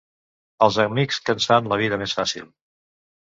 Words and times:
Els 0.67 0.77
amics 0.83 1.19
que 1.27 1.35
ens 1.37 1.47
fan 1.51 1.69
la 1.73 1.79
vida 1.83 2.01
més 2.05 2.17
fàcil. 2.21 2.47